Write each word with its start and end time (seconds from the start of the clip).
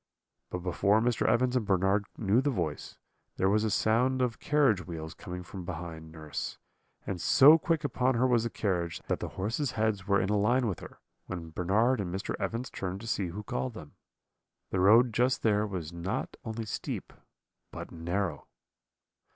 "But 0.49 0.63
before 0.63 0.99
Mr. 0.99 1.27
Evans 1.27 1.55
and 1.55 1.63
Bernard 1.67 2.05
knew 2.17 2.41
the 2.41 2.49
voice, 2.49 2.97
there 3.37 3.51
was 3.51 3.63
a 3.63 3.69
sound 3.69 4.19
of 4.19 4.39
carriage 4.39 4.87
wheels 4.87 5.13
coming 5.13 5.43
from 5.43 5.63
behind 5.63 6.11
nurse; 6.11 6.57
and 7.05 7.21
so 7.21 7.59
quick 7.59 7.83
upon 7.83 8.15
her 8.15 8.25
was 8.25 8.43
the 8.43 8.49
carriage, 8.49 8.99
that 9.05 9.19
the 9.19 9.29
horses' 9.37 9.73
heads 9.73 10.07
were 10.07 10.19
in 10.19 10.29
a 10.29 10.37
line 10.39 10.65
with 10.65 10.79
her, 10.79 10.99
when 11.27 11.51
Bernard 11.51 12.01
and 12.01 12.11
Mr. 12.11 12.33
Evans 12.39 12.71
turned 12.71 12.99
to 13.01 13.07
see 13.07 13.27
who 13.27 13.43
called 13.43 13.75
them. 13.75 13.93
The 14.71 14.79
road 14.79 15.13
just 15.13 15.43
there 15.43 15.67
was 15.67 15.93
not 15.93 16.35
only 16.43 16.65
steep 16.65 17.13
but 17.69 17.91
narrow. 17.91 18.47